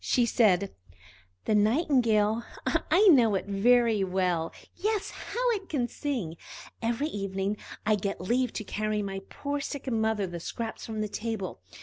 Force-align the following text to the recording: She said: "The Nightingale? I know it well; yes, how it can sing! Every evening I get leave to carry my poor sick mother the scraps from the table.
She 0.03 0.25
said: 0.25 0.73
"The 1.45 1.53
Nightingale? 1.53 2.43
I 2.65 3.07
know 3.09 3.35
it 3.35 3.45
well; 4.03 4.51
yes, 4.75 5.11
how 5.11 5.51
it 5.51 5.69
can 5.69 5.87
sing! 5.87 6.37
Every 6.81 7.05
evening 7.05 7.55
I 7.85 7.97
get 7.97 8.19
leave 8.19 8.51
to 8.53 8.63
carry 8.63 9.03
my 9.03 9.21
poor 9.29 9.59
sick 9.61 9.91
mother 9.91 10.25
the 10.25 10.39
scraps 10.39 10.87
from 10.87 11.01
the 11.01 11.07
table. 11.07 11.61